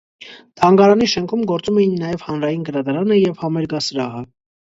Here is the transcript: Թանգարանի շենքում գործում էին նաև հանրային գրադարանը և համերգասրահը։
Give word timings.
Թանգարանի 0.61 1.09
շենքում 1.11 1.43
գործում 1.51 1.77
էին 1.83 1.93
նաև 2.05 2.25
հանրային 2.29 2.65
գրադարանը 2.71 3.19
և 3.21 3.35
համերգասրահը։ 3.45 4.27